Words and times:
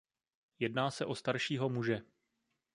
Jedná 0.59 0.91
se 0.91 1.05
o 1.05 1.15
staršího 1.15 1.69
muže. 1.69 2.01